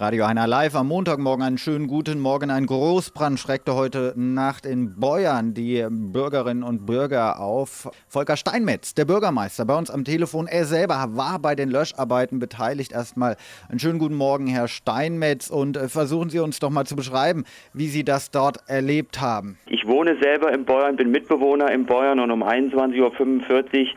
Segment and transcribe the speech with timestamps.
[0.00, 1.44] Radio Einer live am Montagmorgen.
[1.44, 2.50] Einen schönen guten Morgen.
[2.50, 7.90] Ein Großbrand schreckte heute Nacht in Beuern die Bürgerinnen und Bürger auf.
[8.08, 10.46] Volker Steinmetz, der Bürgermeister, bei uns am Telefon.
[10.46, 12.92] Er selber war bei den Löscharbeiten beteiligt.
[12.92, 13.36] Erstmal
[13.68, 15.50] einen schönen guten Morgen, Herr Steinmetz.
[15.50, 17.44] Und äh, versuchen Sie uns doch mal zu beschreiben,
[17.74, 19.58] wie Sie das dort erlebt haben.
[19.66, 23.94] Ich wohne selber in Beuern, bin Mitbewohner in Beuern und um 21.45 Uhr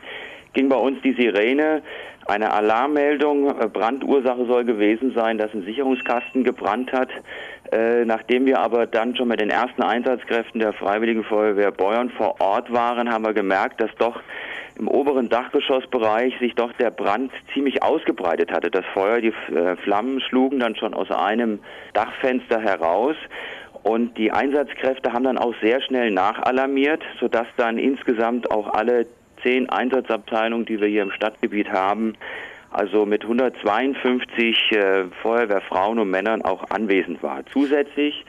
[0.52, 1.82] ging bei uns die Sirene
[2.26, 3.48] eine Alarmmeldung.
[3.60, 7.08] Äh, Brandursache soll gewesen sein, dass ein Sicherungskasten gebrannt hat.
[7.72, 12.40] Äh, nachdem wir aber dann schon mit den ersten Einsatzkräften der Freiwilligen Feuerwehr Beuern vor
[12.40, 14.20] Ort waren, haben wir gemerkt, dass doch
[14.76, 18.70] im oberen Dachgeschossbereich sich doch der Brand ziemlich ausgebreitet hatte.
[18.70, 21.60] Das Feuer, die äh, Flammen schlugen dann schon aus einem
[21.92, 23.16] Dachfenster heraus.
[23.82, 29.06] Und die Einsatzkräfte haben dann auch sehr schnell nachalarmiert, sodass dann insgesamt auch alle
[29.44, 32.14] zehn Einsatzabteilungen, die wir hier im Stadtgebiet haben,
[32.70, 37.44] also mit 152 äh, Feuerwehrfrauen und Männern auch anwesend war.
[37.52, 38.24] Zusätzlich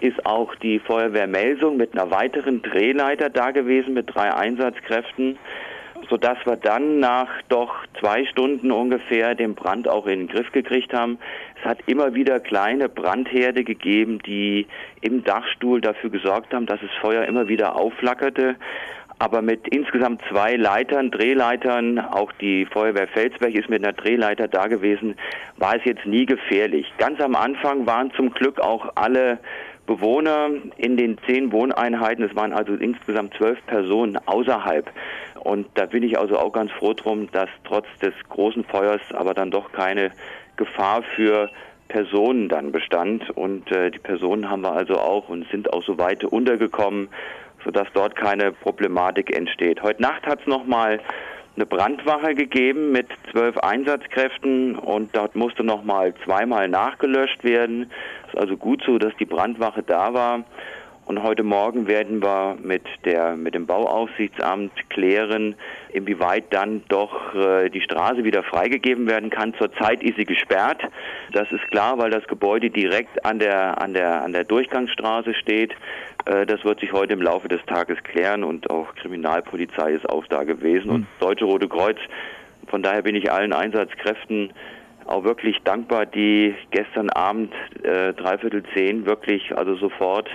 [0.00, 5.38] ist auch die Feuerwehr Melsung mit einer weiteren Drehleiter da gewesen mit drei Einsatzkräften,
[6.08, 10.92] sodass wir dann nach doch zwei Stunden ungefähr den Brand auch in den Griff gekriegt
[10.92, 11.18] haben.
[11.60, 14.66] Es hat immer wieder kleine Brandherde gegeben, die
[15.02, 18.56] im Dachstuhl dafür gesorgt haben, dass das Feuer immer wieder aufflackerte
[19.18, 24.66] aber mit insgesamt zwei Leitern, Drehleitern, auch die Feuerwehr Felsberg ist mit einer Drehleiter da
[24.66, 25.16] gewesen,
[25.56, 26.92] war es jetzt nie gefährlich.
[26.98, 29.38] Ganz am Anfang waren zum Glück auch alle
[29.86, 34.90] Bewohner in den zehn Wohneinheiten, es waren also insgesamt zwölf Personen außerhalb.
[35.40, 39.34] Und da bin ich also auch ganz froh drum, dass trotz des großen Feuers aber
[39.34, 40.12] dann doch keine
[40.56, 41.50] Gefahr für
[41.88, 43.28] Personen dann bestand.
[43.30, 47.08] Und äh, die Personen haben wir also auch und sind auch so weit untergekommen,
[47.64, 49.82] sodass dort keine Problematik entsteht.
[49.82, 51.00] Heute Nacht hat es nochmal
[51.56, 57.90] eine Brandwache gegeben mit zwölf Einsatzkräften und dort musste nochmal zweimal nachgelöscht werden.
[58.26, 60.44] Es ist also gut so, dass die Brandwache da war.
[61.04, 65.56] Und heute Morgen werden wir mit der mit dem Bauaufsichtsamt klären,
[65.92, 69.52] inwieweit dann doch äh, die Straße wieder freigegeben werden kann.
[69.54, 70.80] Zurzeit ist sie gesperrt.
[71.32, 75.72] Das ist klar, weil das Gebäude direkt an der an der an der Durchgangsstraße steht.
[76.24, 80.26] Äh, das wird sich heute im Laufe des Tages klären und auch Kriminalpolizei ist auch
[80.28, 80.94] da gewesen mhm.
[80.94, 81.98] und Deutsche Rote Kreuz.
[82.68, 84.52] Von daher bin ich allen Einsatzkräften
[85.06, 87.52] auch wirklich dankbar, die gestern Abend
[87.82, 90.28] äh, dreiviertel zehn wirklich also sofort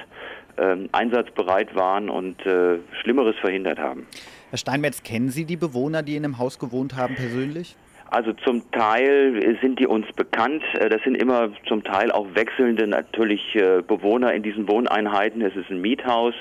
[0.57, 4.07] äh, einsatzbereit waren und äh, Schlimmeres verhindert haben.
[4.49, 7.75] Herr Steinmetz, kennen Sie die Bewohner, die in dem Haus gewohnt haben, persönlich?
[8.09, 10.63] Also zum Teil sind die uns bekannt.
[10.79, 15.41] Äh, das sind immer zum Teil auch wechselnde natürlich äh, Bewohner in diesen Wohneinheiten.
[15.41, 16.33] Es ist ein Miethaus.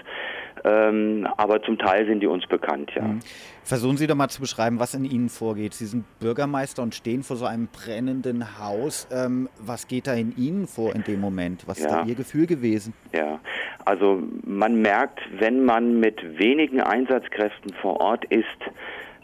[0.65, 3.03] Ähm, aber zum Teil sind die uns bekannt, ja.
[3.03, 3.21] Mhm.
[3.63, 5.75] Versuchen Sie doch mal zu beschreiben, was in Ihnen vorgeht.
[5.75, 9.09] Sie sind Bürgermeister und stehen vor so einem brennenden Haus.
[9.11, 11.65] Ähm, was geht da in Ihnen vor in dem Moment?
[11.67, 11.87] Was ja.
[11.87, 12.95] ist da Ihr Gefühl gewesen?
[13.13, 13.41] Ja,
[13.85, 18.47] also man merkt, wenn man mit wenigen Einsatzkräften vor Ort ist,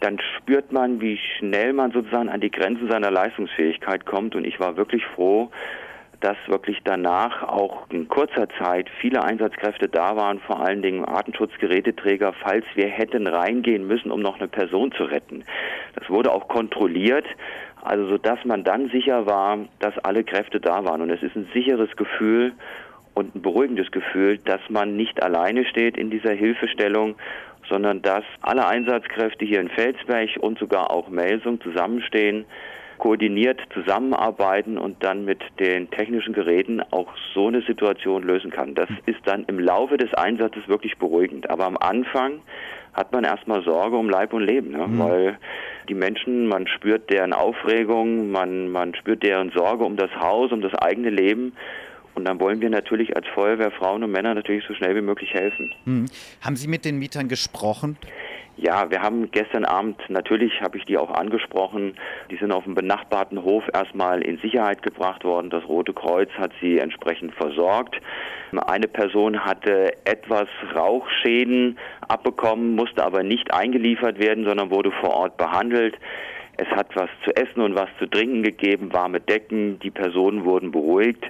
[0.00, 4.34] dann spürt man, wie schnell man sozusagen an die Grenzen seiner Leistungsfähigkeit kommt.
[4.34, 5.50] Und ich war wirklich froh,
[6.22, 12.32] dass wirklich danach auch in kurzer Zeit viele Einsatzkräfte da waren, vor allen Dingen Artenschutzgeräteträger,
[12.42, 15.44] falls wir hätten reingehen müssen, um noch eine Person zu retten.
[15.94, 17.26] Das wurde auch kontrolliert,
[17.82, 21.02] also so dass man dann sicher war, dass alle Kräfte da waren.
[21.02, 22.52] Und es ist ein sicheres Gefühl
[23.14, 27.16] und ein beruhigendes Gefühl, dass man nicht alleine steht in dieser Hilfestellung
[27.68, 32.44] sondern dass alle Einsatzkräfte hier in Felsberg und sogar auch Melsung zusammenstehen,
[33.02, 38.76] koordiniert zusammenarbeiten und dann mit den technischen Geräten auch so eine Situation lösen kann.
[38.76, 41.50] Das ist dann im Laufe des Einsatzes wirklich beruhigend.
[41.50, 42.42] Aber am Anfang
[42.94, 44.86] hat man erstmal Sorge um Leib und Leben, ne?
[44.86, 44.98] mhm.
[45.00, 45.38] weil
[45.88, 50.60] die Menschen, man spürt deren Aufregung, man, man spürt deren Sorge um das Haus, um
[50.60, 51.54] das eigene Leben
[52.14, 55.32] und dann wollen wir natürlich als Feuerwehr Frauen und Männer natürlich so schnell wie möglich
[55.32, 55.74] helfen.
[55.84, 56.06] Hm.
[56.42, 57.96] Haben Sie mit den Mietern gesprochen?
[58.62, 61.96] Ja, wir haben gestern Abend, natürlich habe ich die auch angesprochen,
[62.30, 65.50] die sind auf dem benachbarten Hof erstmal in Sicherheit gebracht worden.
[65.50, 68.00] Das Rote Kreuz hat sie entsprechend versorgt.
[68.52, 71.76] Eine Person hatte etwas Rauchschäden
[72.06, 75.96] abbekommen, musste aber nicht eingeliefert werden, sondern wurde vor Ort behandelt.
[76.56, 80.70] Es hat was zu essen und was zu trinken gegeben, warme Decken, die Personen wurden
[80.70, 81.24] beruhigt.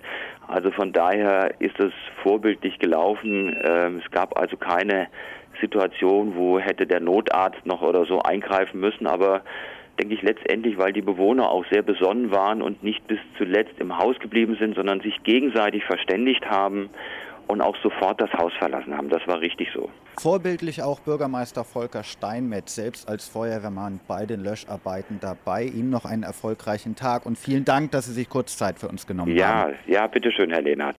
[0.48, 1.92] Also von daher ist es
[2.22, 3.56] vorbildlich gelaufen.
[3.64, 5.06] Ähm, es gab also keine
[5.62, 9.42] Situation, wo hätte der Notarzt noch oder so eingreifen müssen, aber
[9.98, 13.96] denke ich letztendlich, weil die Bewohner auch sehr besonnen waren und nicht bis zuletzt im
[13.96, 16.90] Haus geblieben sind, sondern sich gegenseitig verständigt haben
[17.46, 19.08] und auch sofort das Haus verlassen haben.
[19.08, 19.90] Das war richtig so.
[20.18, 25.64] Vorbildlich auch Bürgermeister Volker Steinmetz, selbst als Feuerwehrmann bei den Löscharbeiten dabei.
[25.64, 29.06] Ihnen noch einen erfolgreichen Tag und vielen Dank, dass Sie sich kurz Zeit für uns
[29.06, 29.74] genommen ja, haben.
[29.86, 30.90] Ja, ja, bitteschön, Herr Lehnert.